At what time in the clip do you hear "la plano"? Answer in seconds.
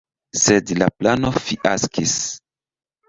0.81-1.33